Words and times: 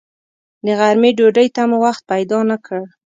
د 0.65 0.67
غرمې 0.79 1.11
ډوډۍ 1.17 1.47
ته 1.55 1.61
مو 1.69 1.77
وخت 1.85 2.01
پیدا 2.11 2.39
نه 2.49 2.57
کړ. 2.65 2.81